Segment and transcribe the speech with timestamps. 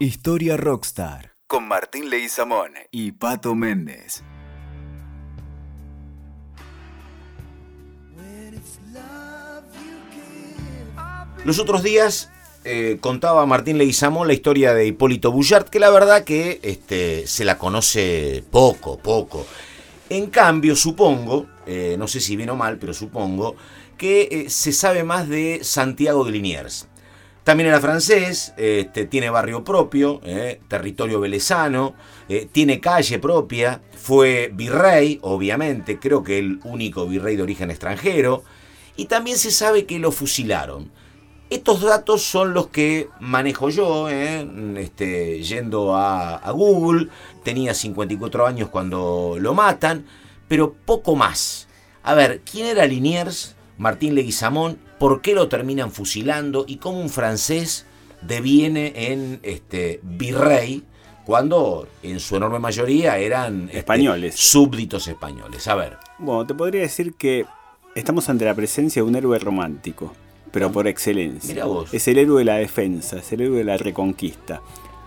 [0.00, 4.22] Historia Rockstar con Martín Leguizamón y Pato Méndez.
[11.44, 12.30] Los otros días
[12.62, 17.44] eh, contaba Martín Leguizamón la historia de Hipólito Bullard, que la verdad que este, se
[17.44, 19.44] la conoce poco, poco.
[20.10, 23.56] En cambio, supongo, eh, no sé si bien o mal, pero supongo,
[23.96, 26.86] que eh, se sabe más de Santiago de Liniers.
[27.48, 30.20] También era francés, este, tiene barrio propio,
[30.68, 31.94] territorio velezano,
[32.52, 38.44] tiene calle propia, fue virrey, obviamente, creo que el único virrey de origen extranjero,
[38.96, 40.90] y también se sabe que lo fusilaron.
[41.48, 44.46] Estos datos son los que manejo yo, ¿eh?
[44.76, 47.08] este, yendo a, Google.
[47.44, 50.04] Tenía 54 años cuando lo matan,
[50.48, 51.66] pero poco más.
[52.02, 53.56] A ver, ¿quién era Liniers?
[53.78, 56.64] Martín Leguizamón, ¿por qué lo terminan fusilando?
[56.66, 57.86] ¿Y cómo un francés
[58.22, 60.82] deviene en este, virrey
[61.24, 65.66] cuando en su enorme mayoría eran este, españoles, súbditos españoles?
[65.68, 65.96] A ver.
[66.18, 67.44] Bueno, te podría decir que
[67.94, 70.12] estamos ante la presencia de un héroe romántico
[70.50, 71.64] pero por excelencia.
[71.92, 74.62] Es el héroe de la defensa, es el héroe de la reconquista.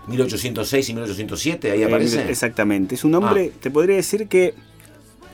[0.06, 2.28] 1806 y 1807, ahí aparece.
[2.28, 3.58] exactamente, es un hombre, ah.
[3.60, 4.54] te podría decir que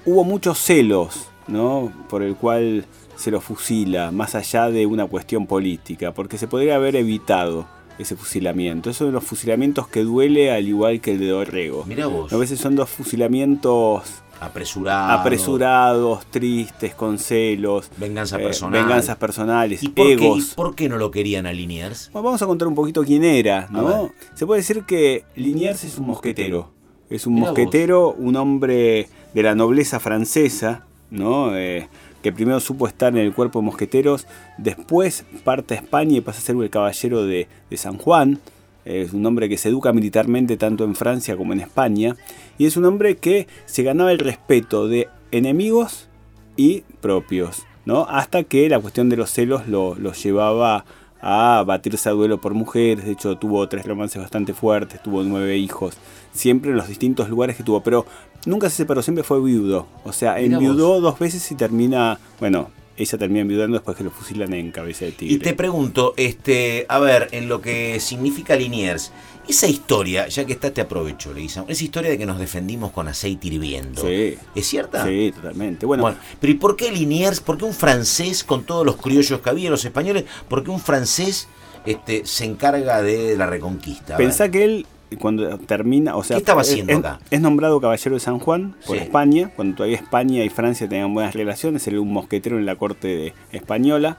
[0.04, 1.92] hubo muchos celos, ¿no?
[2.08, 2.84] Por el cual
[3.18, 7.66] se lo fusila, más allá de una cuestión política, porque se podría haber evitado
[7.98, 8.90] ese fusilamiento.
[8.90, 11.84] Esos son los fusilamientos que duele al igual que el de Dorrego.
[11.84, 12.32] Mira vos.
[12.32, 18.82] A veces son dos fusilamientos apresurados, apresurados, tristes, con celos, venganza eh, personal.
[18.84, 20.50] venganzas personales, ¿Y por egos.
[20.50, 22.12] Qué, por qué no lo querían a Liniers?
[22.12, 24.12] vamos a contar un poquito quién era, ¿no?
[24.34, 26.70] Se puede decir que Liniers es un mosquetero.
[27.10, 31.56] Es un mosquetero, un hombre de la nobleza francesa, ¿no?
[31.56, 31.88] Eh,
[32.22, 36.40] que primero supo estar en el cuerpo de mosqueteros, después parte a España y pasa
[36.40, 38.40] a ser el caballero de, San Juan.
[38.84, 42.16] Es un hombre que se educa militarmente tanto en Francia como en España,
[42.56, 46.08] y es un hombre que se ganaba el respeto de enemigos
[46.56, 48.06] y propios, ¿no?
[48.08, 50.84] Hasta que la cuestión de los celos lo, llevaba
[51.20, 55.58] a batirse a duelo por mujeres, de hecho tuvo tres romances bastante fuertes, tuvo nueve
[55.58, 55.96] hijos,
[56.32, 58.06] siempre en los distintos lugares que tuvo, pero
[58.48, 63.18] nunca se separó, siempre fue viudo, o sea, enviudó dos veces y termina, bueno, ella
[63.18, 65.34] termina enviudando después que lo fusilan en cabeza de tigre.
[65.34, 69.12] Y te pregunto, este, a ver, en lo que significa Liniers,
[69.46, 73.06] esa historia, ya que está, te aprovecho, le esa historia de que nos defendimos con
[73.06, 74.02] aceite hirviendo.
[74.02, 74.36] Sí.
[74.54, 75.06] ¿Es cierta?
[75.06, 75.86] Sí, totalmente.
[75.86, 77.40] Bueno, pero ¿y por qué Liniers?
[77.40, 80.80] ¿Por qué un francés, con todos los criollos que había, los españoles, por qué un
[80.80, 81.48] francés
[81.86, 84.16] este, se encarga de la reconquista?
[84.16, 84.86] Pensá que él
[85.16, 87.20] cuando termina, o sea, ¿Qué estaba haciendo es, acá?
[87.30, 91.34] Es nombrado caballero de San Juan por España, cuando todavía España y Francia tenían buenas
[91.34, 94.18] relaciones, era un mosquetero en la corte española,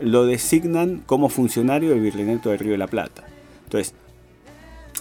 [0.00, 3.24] lo designan como funcionario del Virreinato del Río de la Plata.
[3.64, 3.94] Entonces,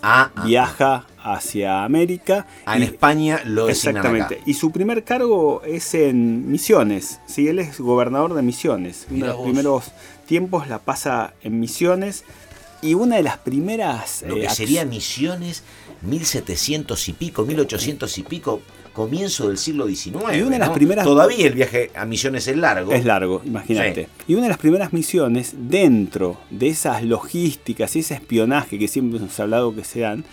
[0.02, 2.46] ah, ah viaja hacia América.
[2.66, 4.42] Ah, en España lo designan Exactamente.
[4.46, 7.20] Y su primer cargo es en Misiones.
[7.26, 7.48] ¿sí?
[7.48, 9.08] Él es gobernador de Misiones.
[9.10, 9.92] Uno de los primeros
[10.26, 12.24] tiempos la pasa en Misiones
[12.82, 14.24] y una de las primeras...
[14.28, 15.64] Lo que eh, sería Misiones,
[16.02, 18.62] 1700 y pico, 1800 y pico,
[18.94, 20.16] comienzo del siglo XIX.
[20.36, 21.06] Y una de las primeras...
[21.06, 22.92] Todavía el viaje a Misiones es largo.
[22.92, 24.08] Es largo, imagínate.
[24.28, 29.20] Y una de las primeras misiones, dentro de esas logísticas y ese espionaje que siempre
[29.20, 30.24] hemos hablado que se dan,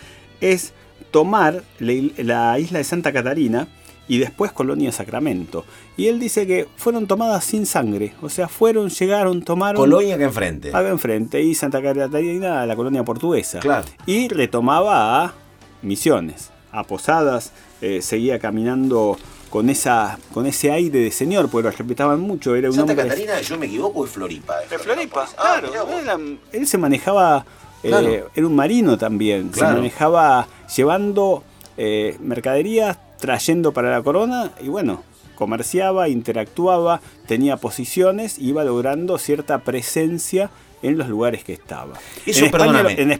[0.41, 0.73] es
[1.11, 3.67] tomar la isla de Santa Catarina
[4.07, 5.65] y después Colonia Sacramento.
[5.95, 9.81] Y él dice que fueron tomadas sin sangre, o sea, fueron, llegaron, tomaron...
[9.81, 10.69] Colonia que enfrente.
[10.69, 13.59] Acá enfrente, y Santa Catarina, la colonia portuguesa.
[13.59, 13.85] Claro.
[14.05, 15.33] Y retomaba a
[15.81, 17.51] Misiones, a Posadas,
[17.81, 19.17] eh, seguía caminando
[19.49, 22.55] con esa con ese aire de señor, porque lo respetaban mucho.
[22.55, 24.55] Era un Santa Catarina, yo me equivoco, es Floripa.
[24.63, 26.19] Es Floripa, ah, claro.
[26.51, 27.45] él se manejaba,
[27.83, 31.43] eh, era un marino también, se manejaba llevando
[31.77, 35.03] eh, mercaderías trayendo para la corona y bueno,
[35.35, 40.49] comerciaba, interactuaba, tenía posiciones, iba logrando cierta presencia
[40.81, 41.93] en los lugares que estaba.
[42.25, 43.11] en, España, en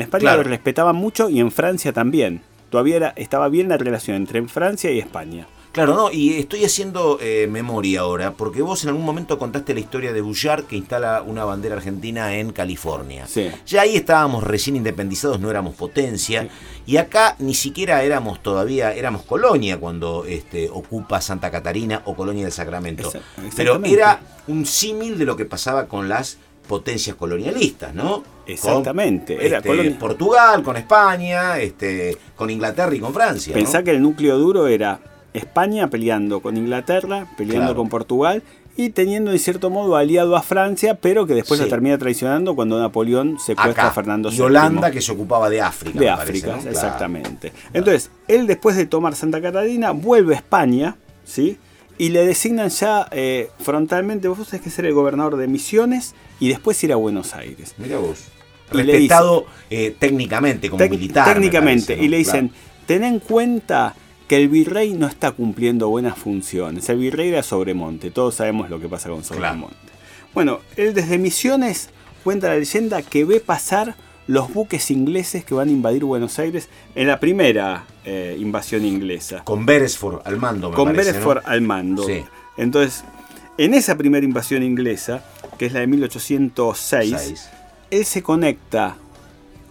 [0.00, 2.42] España, lo, respetaban mucho y en Francia también.
[2.70, 5.46] Todavía estaba bien la relación entre Francia y España.
[5.72, 9.80] Claro, no, y estoy haciendo eh, memoria ahora, porque vos en algún momento contaste la
[9.80, 13.26] historia de Bullard que instala una bandera argentina en California.
[13.26, 13.50] Sí.
[13.66, 16.46] Ya ahí estábamos recién independizados, no éramos potencia,
[16.84, 22.44] y acá ni siquiera éramos todavía, éramos colonia cuando este, ocupa Santa Catarina o colonia
[22.44, 23.10] del Sacramento.
[23.56, 26.36] Pero era un símil de lo que pasaba con las
[26.68, 28.22] potencias colonialistas, ¿no?
[28.46, 29.36] Exactamente.
[29.62, 33.54] Con, este, Portugal, con España, este, con Inglaterra y con Francia.
[33.54, 35.00] Pensá que el núcleo duro era
[35.34, 38.42] España peleando con Inglaterra, peleando con Portugal
[38.76, 41.64] y teniendo en cierto modo aliado a Francia, pero que después Sí.
[41.64, 43.88] lo termina traicionando cuando Napoleón secuestra Acá.
[43.88, 44.42] a Fernando y VII.
[44.42, 45.98] Holanda que se ocupaba de África.
[46.00, 47.52] de parece, África, exactamente.
[47.74, 51.58] Entonces, él después de tomar Santa Catalina vuelve a España, ¿sí?
[51.98, 56.48] Y le designan ya eh, frontalmente, vos tenés que ser el gobernador de Misiones y
[56.48, 57.74] después ir a Buenos Aires.
[57.76, 58.24] Mira vos.
[58.72, 61.28] Y Respetado eh, técnicamente como militar.
[61.28, 61.84] me técnicamente.
[61.88, 62.04] parece, ¿no?
[62.04, 62.62] Y le dicen, Claro.
[62.86, 63.94] ten en cuenta
[64.32, 66.88] que el virrey no está cumpliendo buenas funciones.
[66.88, 69.76] El virrey era Sobremonte, todos sabemos lo que pasa con Sobremonte.
[70.32, 71.90] Bueno, él desde Misiones
[72.24, 73.94] cuenta la leyenda que ve pasar
[74.26, 79.44] los buques ingleses que van a invadir Buenos Aires en la primera eh, invasión inglesa.
[79.44, 81.12] Con Beresford al mando, me con parece, ¿no?
[81.12, 82.04] Beresford al mando.
[82.04, 82.24] Sí.
[82.56, 83.04] Entonces,
[83.58, 85.22] en esa primera invasión inglesa,
[85.58, 87.50] que es la de 1806, Seis.
[87.90, 88.96] él se conecta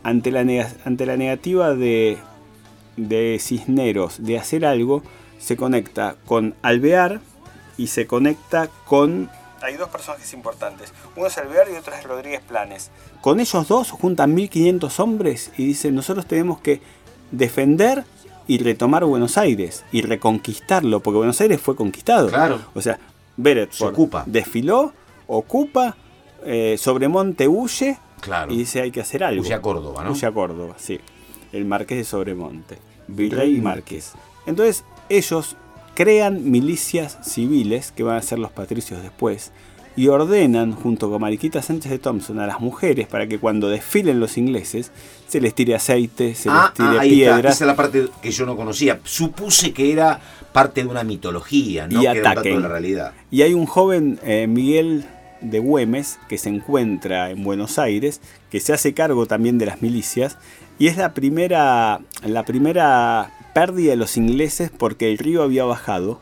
[0.03, 2.19] ante la, ante la negativa de,
[2.97, 5.01] de Cisneros de hacer algo,
[5.39, 7.19] se conecta con Alvear
[7.77, 9.29] y se conecta con...
[9.61, 12.89] Hay dos personajes importantes, uno es Alvear y otro es Rodríguez Planes.
[13.21, 16.81] Con ellos dos juntan 1500 hombres y dicen, nosotros tenemos que
[17.31, 18.03] defender
[18.47, 22.27] y retomar Buenos Aires y reconquistarlo, porque Buenos Aires fue conquistado.
[22.29, 22.59] Claro.
[22.73, 22.99] O sea,
[23.37, 24.23] Beresford Se ocupa.
[24.25, 24.93] desfiló,
[25.27, 25.95] ocupa,
[26.43, 28.51] eh, Sobremonte huye Claro.
[28.51, 29.41] y dice hay que hacer algo.
[29.41, 30.11] Huye a Córdoba, ¿no?
[30.11, 30.99] Huye a Córdoba, sí.
[31.51, 32.77] El marqués de Sobremonte.
[33.07, 34.13] Virrey y marqués.
[34.45, 35.55] Entonces ellos
[35.95, 39.51] crean milicias civiles, que van a ser los patricios después,
[39.97, 44.21] y ordenan, junto con Mariquita Sánchez de Thompson, a las mujeres para que cuando desfilen
[44.21, 44.89] los ingleses
[45.27, 47.35] se les tire aceite, se Ah, les tire ah, ahí está.
[47.35, 48.99] piedras Esa es la parte que yo no conocía.
[49.03, 50.19] Supuse que era
[50.53, 52.01] parte de una mitología, ¿no?
[52.01, 52.55] Y que era un dato ataquen.
[52.55, 53.13] de la realidad.
[53.29, 55.05] Y hay un joven, eh, Miguel
[55.41, 59.81] de Güemes, que se encuentra en Buenos Aires, que se hace cargo también de las
[59.81, 60.37] milicias,
[60.81, 66.19] y es la primera, la primera pérdida de los ingleses porque el río había bajado,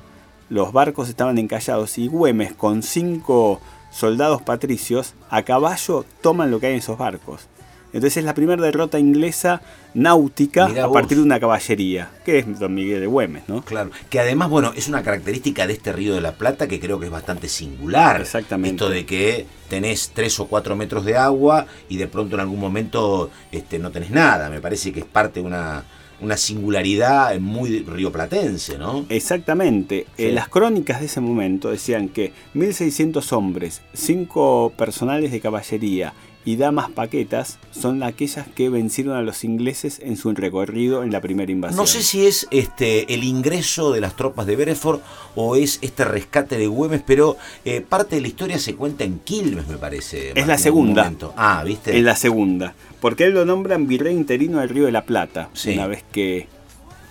[0.49, 6.65] los barcos estaban encallados y Güemes con cinco soldados patricios a caballo toman lo que
[6.65, 7.47] hay en esos barcos.
[7.93, 9.61] Entonces es la primera derrota inglesa
[9.93, 10.93] náutica Mirá a vos.
[10.93, 13.63] partir de una caballería, que es Don Miguel de Güemes, ¿no?
[13.63, 16.99] Claro, que además, bueno, es una característica de este Río de la Plata que creo
[16.99, 18.21] que es bastante singular.
[18.21, 18.75] Exactamente.
[18.75, 22.59] Esto de que tenés tres o cuatro metros de agua y de pronto en algún
[22.59, 24.49] momento este, no tenés nada.
[24.49, 25.83] Me parece que es parte de una,
[26.21, 29.05] una singularidad muy rioplatense, ¿no?
[29.09, 30.05] Exactamente.
[30.17, 30.25] Sí.
[30.25, 36.13] Eh, las crónicas de ese momento decían que 1600 hombres, 5 personales de caballería
[36.49, 41.21] y damas paquetas son aquellas que vencieron a los ingleses en su recorrido en la
[41.21, 41.77] primera invasión.
[41.77, 44.99] No sé si es este el ingreso de las tropas de Bereford
[45.35, 49.19] o es este rescate de Güemes, pero eh, parte de la historia se cuenta en
[49.19, 50.31] Quilmes, me parece.
[50.33, 51.13] Es la segunda.
[51.37, 51.95] Ah, ¿viste?
[51.95, 52.73] En la segunda.
[52.99, 55.73] Porque él lo nombran virrey interino del Río de la Plata, Sí.
[55.73, 56.47] una vez que,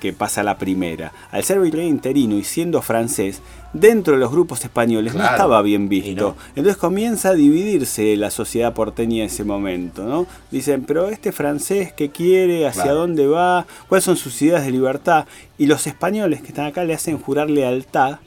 [0.01, 1.13] que pasa la primera.
[1.31, 3.43] Al ser virrey interino y siendo francés,
[3.73, 6.29] dentro de los grupos españoles no estaba bien visto.
[6.31, 6.37] no.
[6.57, 10.27] Entonces comienza a dividirse la sociedad porteña en ese momento, ¿no?
[10.51, 12.67] Dicen, pero este francés, ¿qué quiere?
[12.67, 12.99] ¿Hacia Claro.
[13.01, 13.67] dónde va?
[13.89, 15.27] ¿Cuáles son sus ideas de libertad?
[15.59, 18.19] Y los españoles que están acá le hacen jurar lealtad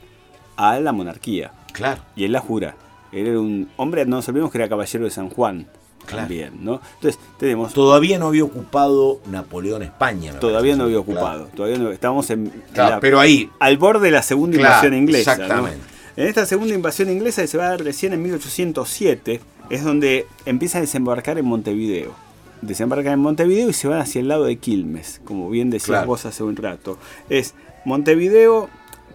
[0.56, 1.52] a la monarquía.
[1.72, 2.02] Claro.
[2.16, 2.76] Y él la jura.
[3.12, 5.66] Él era un hombre, no nos olvidemos que era caballero de San Juan.
[6.12, 6.26] Claro.
[6.28, 6.80] También, ¿no?
[6.94, 7.72] Entonces, tenemos.
[7.74, 10.38] Todavía no había ocupado Napoleón España.
[10.38, 11.12] Todavía no había Claro.
[11.12, 11.44] ocupado.
[11.54, 11.90] Todavía no.
[11.90, 12.52] Estábamos en.
[12.72, 15.36] Claro, la- pero ahí, al borde de la segunda Claro, invasión inglesa.
[15.36, 15.42] ¿no?
[15.44, 15.86] exactamente.
[16.16, 20.26] En esta segunda invasión inglesa que se va a dar recién en 1807, es donde
[20.44, 22.12] empieza a desembarcar en Montevideo.
[22.60, 26.06] Desembarcan en Montevideo y se van hacia el lado de Quilmes, como bien decías Claro.
[26.08, 26.98] vos hace un rato.
[27.28, 27.54] Es
[27.84, 28.68] Montevideo,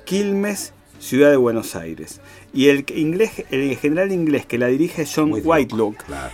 [0.05, 2.19] Quilmes, ciudad de Buenos Aires.
[2.53, 6.03] Y el, inglés, el general inglés que la dirige es John Whitelock, Whitelock.
[6.05, 6.31] Claro.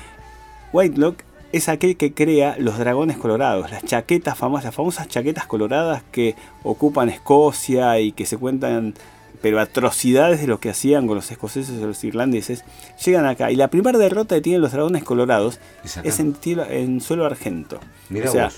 [0.73, 1.19] Whitelock
[1.51, 6.35] es aquel que crea los dragones colorados, las chaquetas famosas, las famosas chaquetas coloradas que
[6.63, 8.95] ocupan Escocia y que se cuentan,
[9.39, 12.65] pero atrocidades de lo que hacían con los escoceses o los irlandeses,
[13.05, 13.51] llegan acá.
[13.51, 16.35] Y la primera derrota que tienen los dragones colorados Es es en,
[16.69, 17.79] en suelo argento.
[18.09, 18.49] Mirá o sea.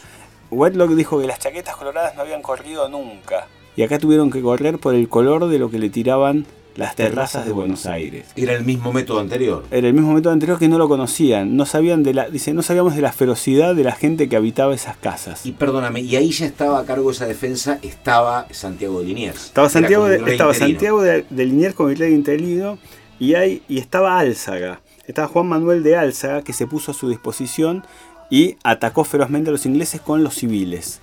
[0.52, 3.48] Whitelock dijo que las chaquetas coloradas no habían corrido nunca.
[3.76, 6.46] Y acá tuvieron que correr por el color de lo que le tiraban
[6.76, 8.28] las terrazas de Buenos Aires.
[8.36, 9.64] Era el mismo método anterior.
[9.72, 12.62] Era el mismo método anterior que no lo conocían, no sabían de la, dice, no
[12.62, 15.46] sabíamos de la ferocidad de la gente que habitaba esas casas.
[15.46, 19.46] Y perdóname, y ahí ya estaba a cargo de esa defensa, estaba Santiago de Liniers.
[19.46, 20.54] Estaba Santiago, de, estaba interino.
[20.54, 22.78] Santiago de, de Liniers como virrey interino
[23.20, 24.82] y, hay, y estaba Álzaga.
[25.08, 27.86] Estaba Juan Manuel de Álzaga que se puso a su disposición
[28.30, 31.00] y atacó ferozmente a los ingleses con los civiles.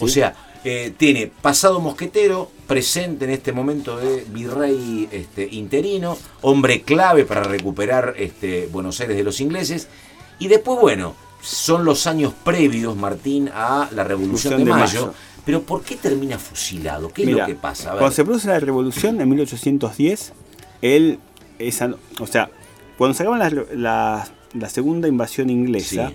[0.00, 6.82] O sea, eh, tiene pasado mosquetero, presente en este momento de virrey este, interino, hombre
[6.82, 9.88] clave para recuperar este, Buenos Aires de los ingleses.
[10.38, 15.06] Y después, bueno, son los años previos, Martín, a la Revolución Revolución de, de Mayo.
[15.06, 15.14] Mayo.
[15.44, 17.08] Pero ¿por qué termina fusilado?
[17.08, 17.90] ¿Qué es lo que pasa?
[17.90, 18.00] A ver.
[18.00, 20.32] Cuando se produce la revolución en 1810,
[20.82, 21.18] él
[21.58, 22.50] esa, o sea,
[22.96, 26.12] cuando se acaba la, la, segunda invasión inglesa,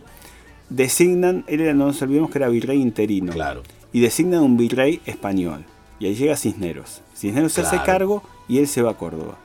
[0.70, 3.64] designan, él era, no nos olvidemos que era virrey interino, claro.
[3.92, 5.66] y designan un virrey español.
[6.00, 7.02] Y ahí llega Cisneros.
[7.16, 9.36] Cisneros se hace cargo y él se va a Córdoba.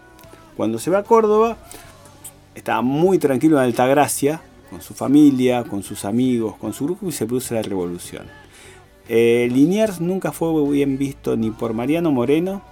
[0.56, 1.56] Cuando se va a Córdoba,
[2.54, 7.12] estaba muy tranquilo en Altagracia, con su familia, con sus amigos, con su grupo y
[7.12, 8.26] se produce la revolución.
[9.09, 12.62] Eh, Liniers nunca fue bien visto ni por Mariano Moreno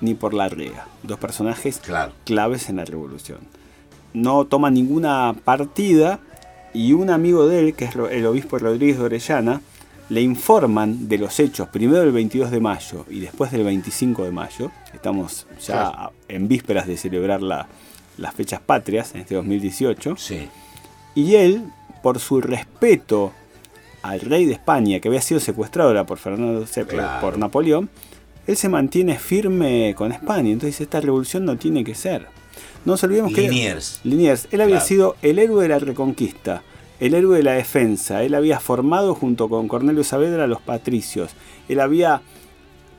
[0.00, 1.80] ni por Larrega, dos personajes
[2.24, 3.38] claves en la revolución.
[4.12, 6.20] No toma ninguna partida
[6.74, 9.62] y un amigo de él, que es el obispo Rodríguez de Orellana,
[10.08, 14.30] le informan de los hechos, primero del 22 de mayo y después del 25 de
[14.30, 14.70] mayo.
[14.94, 20.14] Estamos ya en vísperas de celebrar las fechas patrias en este 2018.
[20.16, 20.48] Sí.
[21.14, 21.64] Y él,
[22.02, 23.32] por su respeto
[24.02, 26.64] al rey de España, que había sido secuestrado por Fernando
[27.20, 27.90] por Napoleón,
[28.46, 30.50] él se mantiene firme con España.
[30.50, 32.28] Entonces esta revolución no tiene que ser.
[32.84, 33.42] No nos olvidemos que...
[33.42, 34.00] Liniers.
[34.04, 34.46] Liniers.
[34.52, 36.62] Él había sido el héroe de la reconquista
[37.00, 38.22] el héroe de la defensa.
[38.22, 41.32] Él había formado junto con Cornelio Saavedra a los patricios.
[41.68, 42.22] Él había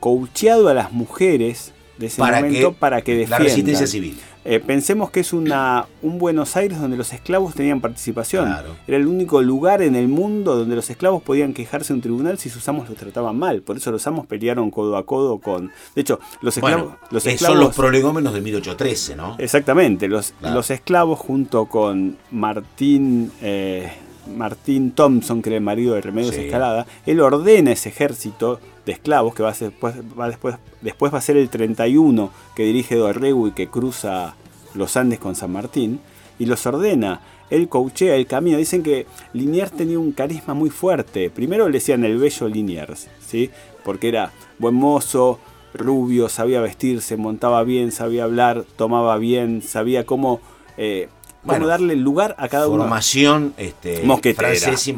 [0.00, 3.40] coacheado a las mujeres de ese momento para que defiendan.
[3.40, 4.18] La resistencia civil.
[4.50, 8.48] Eh, pensemos que es una, un Buenos Aires donde los esclavos tenían participación.
[8.86, 12.38] Era el único lugar en el mundo donde los esclavos podían quejarse en un tribunal
[12.38, 13.60] si sus amos los trataban mal.
[13.60, 15.70] Por eso los amos pelearon codo a codo con...
[15.94, 16.94] De hecho, los esclavos...
[17.10, 19.36] los esclavos son los prolegómenos de 1813, ¿no?
[19.38, 20.08] Exactamente.
[20.08, 23.30] Los, los esclavos junto con Martín...
[23.42, 23.92] Eh,
[24.34, 29.34] Martín Thompson, que era el marido de Remedios Escalada, él ordena ese ejército de esclavos
[29.34, 32.96] que va, a ser, después, va después, después va a ser el 31 que dirige
[32.96, 34.34] Dorrego y que cruza
[34.72, 36.00] los Andes con San Martín
[36.38, 37.20] y los ordena.
[37.50, 38.56] Él coachea el camino.
[38.56, 41.28] Dicen que Liniers tenía un carisma muy fuerte.
[41.28, 43.50] Primero le decían el bello Liniers, ¿sí?
[43.84, 45.38] porque era buen mozo,
[45.74, 50.40] rubio, sabía vestirse, montaba bien, sabía hablar, tomaba bien, sabía cómo
[50.78, 51.10] eh,
[51.42, 52.84] bueno, darle lugar a cada uno.
[52.84, 54.02] Formación este,
[54.34, 54.92] francés y.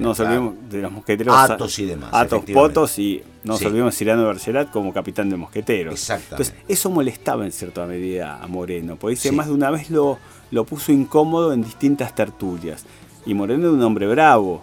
[0.00, 1.36] No olvidemos de los mosqueteros.
[1.36, 2.08] Atos y demás.
[2.12, 5.94] Atos, Potos y no nos olvidemos de Cyrano Bergerac como capitán de mosqueteros.
[5.94, 6.50] Exactamente.
[6.50, 10.18] Entonces, eso molestaba en cierta medida a Moreno, porque dice, más de una vez lo,
[10.50, 12.84] lo puso incómodo en distintas tertulias.
[13.26, 14.62] Y Moreno era un hombre bravo,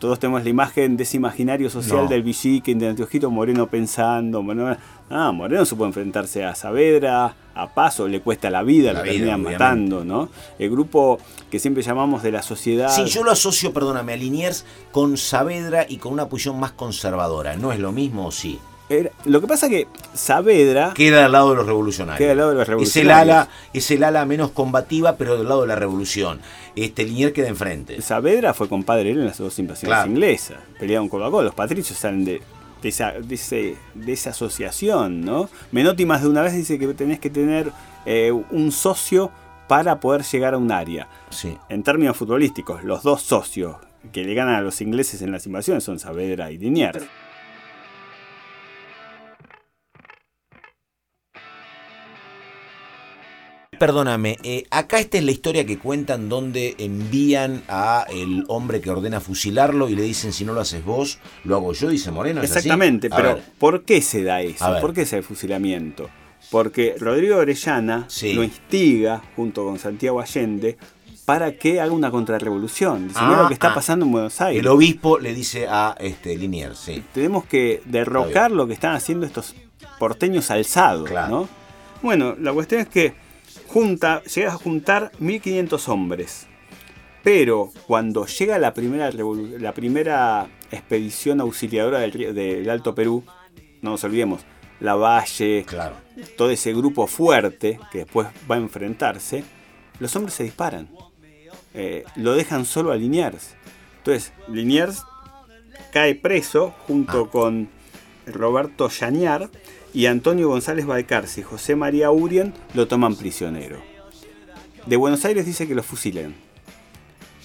[0.00, 4.42] todos tenemos la imagen de ese imaginario social del Villiquen, de Antiojito Moreno pensando.
[4.42, 4.76] Moreno,
[5.10, 9.42] ah, Moreno supo enfrentarse a Saavedra, a Paso, le cuesta la vida, la lo terminan
[9.42, 10.30] matando, ¿no?
[10.58, 11.18] El grupo
[11.50, 12.88] que siempre llamamos de la sociedad.
[12.88, 17.56] Sí, yo lo asocio, perdóname, a Liniers con Saavedra y con una posición más conservadora.
[17.56, 18.58] ¿No es lo mismo o sí?
[19.24, 20.92] Lo que pasa es que Saavedra.
[20.94, 22.18] Queda al lado de los revolucionarios.
[22.18, 23.22] Queda al lado de los revolucionarios.
[23.22, 26.40] Es el ala, es el ala menos combativa, pero del lado de la revolución.
[26.74, 28.02] Este Linier queda enfrente.
[28.02, 30.58] Saavedra fue compadre él en las dos invasiones inglesas.
[30.78, 31.46] Pelearon con Coca-Cola.
[31.46, 32.42] Los patricios salen de,
[32.82, 33.76] esa, de,
[34.08, 35.48] esa asociación, ¿no?
[35.70, 37.70] Menotti más de una vez dice que tenés que tener
[38.06, 39.30] eh, un socio
[39.68, 41.08] para poder llegar a un área.
[41.30, 41.56] Sí.
[41.68, 43.76] En términos futbolísticos, los dos socios
[44.12, 47.04] que le ganan a los ingleses en las invasiones son Saavedra y Liniers.
[53.80, 58.90] Perdóname, eh, acá esta es la historia que cuentan donde envían a el hombre que
[58.90, 62.42] ordena fusilarlo y le dicen si no lo haces vos, lo hago yo, dice Moreno.
[62.42, 64.66] Exactamente, pero ¿por qué se da eso?
[64.82, 66.10] ¿Por qué ese fusilamiento?
[66.50, 70.76] Porque Rodrigo Orellana lo instiga junto con Santiago Allende
[71.24, 73.08] para que haga una contrarrevolución.
[73.08, 73.76] Dice, lo que está ah, ah.
[73.76, 74.60] pasando en Buenos Aires.
[74.60, 77.02] El obispo le dice a este Liniers, sí.
[77.14, 79.54] Tenemos que derrocar lo que están haciendo estos
[79.98, 81.48] porteños alzados, ¿no?
[82.02, 83.29] Bueno, la cuestión es que
[83.66, 86.46] junta, llega a juntar 1500 hombres.
[87.22, 93.24] Pero cuando llega la primera, la primera expedición auxiliadora del, Alto Perú,
[93.82, 94.42] no nos olvidemos,
[94.80, 95.96] la Valle, claro.
[96.36, 99.44] todo ese grupo fuerte que después va a enfrentarse,
[99.98, 100.88] los hombres se disparan.
[101.74, 103.54] Eh, lo dejan solo a Liniers.
[103.98, 105.04] Entonces, Liniers
[105.92, 107.30] cae preso junto ah.
[107.30, 107.68] con
[108.26, 109.50] Roberto Yañar
[109.92, 113.78] y Antonio González Balcarce y José María Urien lo toman prisionero.
[114.86, 116.34] De Buenos Aires dice que lo fusilen.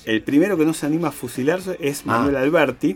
[0.06, 2.04] El primero que no se anima a fusilarse es ah.
[2.06, 2.96] Manuel Alberti,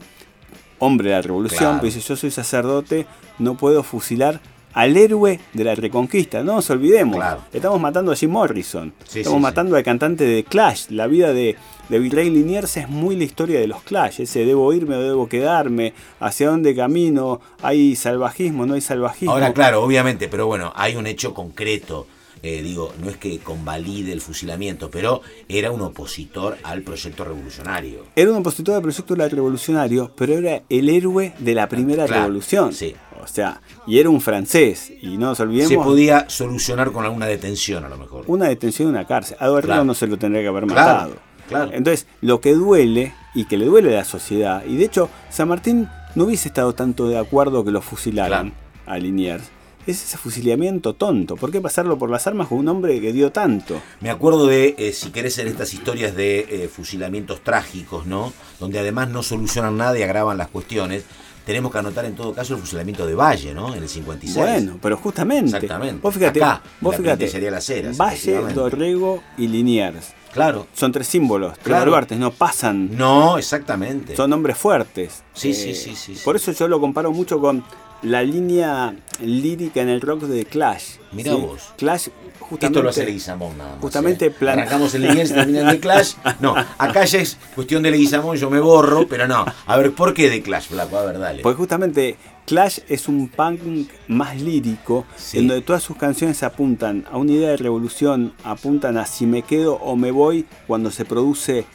[0.77, 3.05] hombre de la revolución, que dice yo soy sacerdote,
[3.39, 4.39] no puedo fusilar
[4.73, 6.43] al héroe de la reconquista.
[6.43, 7.23] No nos olvidemos.
[7.53, 8.93] Estamos matando a Jim Morrison.
[9.13, 10.89] Estamos matando al cantante de Clash.
[10.89, 11.55] La vida de,
[11.89, 14.21] de Virrey Liniers es muy la historia de los Clash.
[14.21, 15.93] Ese debo irme o debo quedarme.
[16.19, 17.41] Hacia dónde camino.
[17.61, 19.31] Hay salvajismo, no hay salvajismo.
[19.31, 22.07] Ahora, claro, obviamente, pero bueno, hay un hecho concreto.
[22.41, 28.05] Eh, digo, no es que convalide el fusilamiento, pero era un opositor al proyecto revolucionario.
[28.15, 32.71] Era un opositor al proyecto revolucionario, pero era el héroe de la primera revolución.
[32.71, 32.95] Sí.
[33.21, 35.69] O sea, y era un francés, y no nos olvidemos.
[35.69, 38.23] Se podía solucionar con alguna detención a lo mejor.
[38.27, 39.37] Una detención en una cárcel.
[39.39, 41.15] A no se lo tendría que haber matado.
[41.47, 41.71] Claro.
[41.73, 45.47] Entonces, lo que duele, y que le duele a la sociedad, y de hecho, San
[45.47, 48.53] Martín no hubiese estado tanto de acuerdo que lo fusilaran
[48.85, 49.49] a Liniers
[49.89, 51.35] es ese fusilamiento tonto.
[51.35, 53.81] ¿Por qué pasarlo por las armas con un hombre que dio tanto?
[54.01, 58.33] Me acuerdo de, eh, si querés, en estas historias de eh, fusilamientos trágicos, ¿no?
[58.59, 61.05] Donde además no solucionan nada y agravan las cuestiones.
[61.49, 63.73] Tenemos que anotar en todo caso el fusilamiento de Valle, ¿no?
[63.73, 64.37] En el 56.
[64.37, 65.55] Bueno, pero justamente.
[65.55, 65.99] Exactamente.
[65.99, 67.27] Vos fíjate, Acá, vos fíjate.
[67.27, 70.13] Sería las Heras, Valle, Dorrego y Liniers.
[70.31, 70.67] Claro.
[70.73, 72.05] Son tres símbolos, tres claro.
[72.19, 72.95] no pasan.
[72.95, 74.15] No, exactamente.
[74.15, 75.23] Son hombres fuertes.
[75.33, 77.63] Sí, sí, sí, sí, Por eso yo lo comparo mucho con
[78.01, 80.97] la línea lírica en el rock de Clash.
[81.11, 81.73] Mira vos.
[81.77, 82.07] Clash
[82.39, 82.65] justamente.
[82.65, 83.81] Esto lo hace Leguizamón nada más.
[83.81, 84.49] Justamente ¿eh?
[84.49, 86.13] Arrancamos el Liniers terminando de Clash.
[86.39, 89.45] No, acá ya es cuestión de Leguizamón, yo me borro, pero no.
[89.65, 90.97] A ver, ¿por qué de Clash, Flaco?
[90.97, 91.41] A ver, dale.
[91.41, 97.17] Porque justamente Clash es un punk más lírico, en donde todas sus canciones apuntan a
[97.17, 101.65] una idea de revolución, apuntan a si me quedo o me voy cuando se produce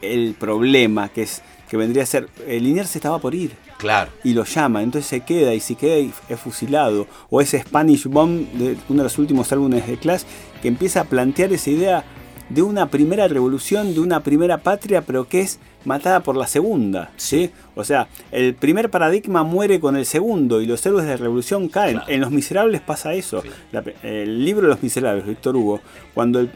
[0.00, 3.52] el problema, que es que vendría a ser, el Liniers se estaba por ir.
[3.82, 4.12] Claro.
[4.22, 7.08] Y lo llama, entonces se queda y si queda es fusilado.
[7.30, 10.22] O ese Spanish Bomb de uno de los últimos álbumes de Clash
[10.62, 12.04] que empieza a plantear esa idea
[12.48, 17.10] de una primera revolución, de una primera patria, pero que es matada por la segunda.
[17.16, 17.50] ¿sí?
[17.74, 21.68] O sea, el primer paradigma muere con el segundo y los héroes de la revolución
[21.68, 22.02] caen.
[22.06, 23.42] En Los Miserables pasa eso.
[24.04, 25.80] el libro de Los Miserables, Víctor Hugo,
[26.14, 26.48] cuando eh,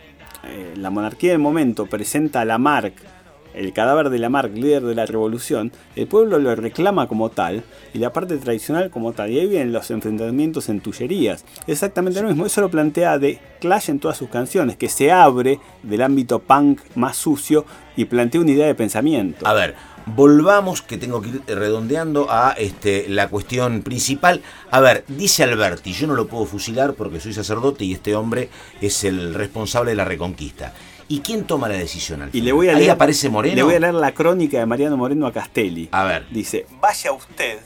[0.77, 3.16] la monarquía del momento presenta a Lamarck
[3.57, 7.99] el cadáver de Lamarck, líder de la revolución, el pueblo lo reclama como tal y
[7.99, 9.31] la parte tradicional como tal.
[9.31, 11.45] Y ahí vienen los enfrentamientos en Tullerías.
[11.67, 12.47] Exactamente lo mismo.
[12.47, 16.81] Eso lo plantea de Clash en todas sus canciones, que se abre del ámbito punk
[16.95, 17.65] más sucio
[17.97, 19.47] y plantea una idea de pensamiento.
[19.47, 19.75] A ver,
[20.07, 24.43] volvamos, que tengo que ir redondeando a este, la cuestión principal.
[24.71, 28.49] A ver, dice Alberti, yo no lo puedo fusilar porque soy sacerdote y este hombre
[28.81, 30.73] es el responsable de la reconquista.
[31.09, 33.55] ¿Y quién toma la decisión al Y le voy a Ahí aparece Moreno.
[33.55, 35.89] Le voy a leer la crónica de Mariano Moreno a Castelli.
[35.93, 36.29] A ver.
[36.31, 37.61] Dice, vaya usted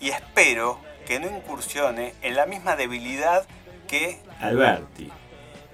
[0.00, 3.46] y espero que no incursione en la misma debilidad
[3.86, 5.10] que Alberti.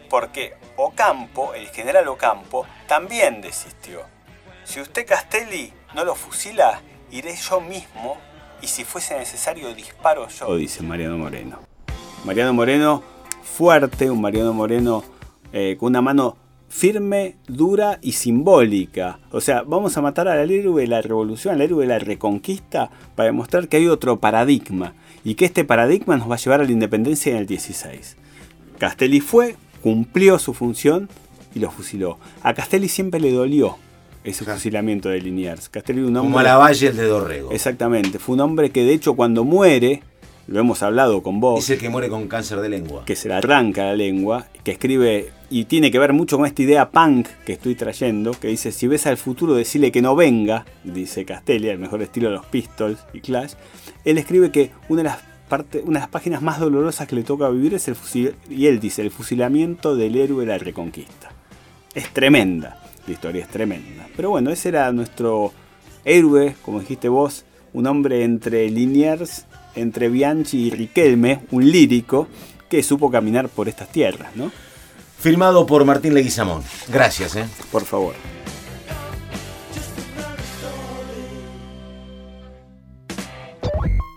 [0.09, 4.01] Porque Ocampo, el general Ocampo, también desistió.
[4.65, 8.17] Si usted Castelli no lo fusila, iré yo mismo
[8.61, 11.59] y si fuese necesario disparo yo, dice Mariano Moreno.
[12.25, 13.03] Mariano Moreno
[13.43, 15.03] fuerte, un Mariano Moreno
[15.53, 16.37] eh, con una mano
[16.73, 19.19] firme, dura y simbólica.
[19.31, 22.91] O sea, vamos a matar al héroe de la revolución, al héroe de la reconquista,
[23.15, 26.65] para demostrar que hay otro paradigma y que este paradigma nos va a llevar a
[26.65, 28.17] la independencia en el 16.
[28.79, 31.11] Castelli fue, cumplió su función
[31.55, 32.19] y lo fusiló.
[32.43, 33.77] A Castelli siempre le dolió
[34.25, 35.69] ese fusilamiento de Liniers.
[35.69, 37.53] Castelli un hombre, Como a la Valle el de Dorrego.
[37.53, 38.19] Exactamente.
[38.19, 40.03] Fue un hombre que de hecho cuando muere
[40.47, 41.63] lo hemos hablado con vos.
[41.63, 43.05] Es el que muere con cáncer de lengua.
[43.05, 46.63] Que se le arranca la lengua, que escribe, y tiene que ver mucho con esta
[46.63, 50.65] idea punk que estoy trayendo, que dice, si ves al futuro, decirle que no venga,
[50.85, 53.53] dice Castelli, el mejor estilo de los Pistols y Clash.
[54.05, 57.25] Él escribe que una de las parte, una de las páginas más dolorosas que le
[57.25, 61.31] toca vivir es el fusil, y él dice, el fusilamiento del héroe de la reconquista.
[61.95, 64.09] Es tremenda, la historia es tremenda.
[64.17, 65.53] Pero bueno, ese era nuestro
[66.05, 72.29] héroe, como dijiste vos, un hombre entre Liniers entre Bianchi y Riquelme, un lírico
[72.69, 74.51] que supo caminar por estas tierras, ¿no?
[75.19, 76.63] Firmado por Martín Leguizamón.
[76.89, 77.47] Gracias, ¿eh?
[77.71, 78.15] Por favor.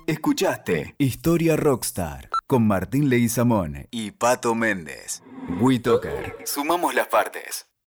[0.07, 5.21] Escuchaste Historia Rockstar con Martín Leguizamón y Pato Méndez.
[5.59, 6.37] WeToker.
[6.45, 7.67] Sumamos las partes.